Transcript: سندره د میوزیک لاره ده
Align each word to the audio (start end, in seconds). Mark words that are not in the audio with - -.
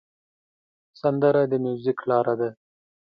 سندره 0.99 1.41
د 1.51 1.53
میوزیک 1.63 1.99
لاره 2.09 2.33
ده 2.39 2.49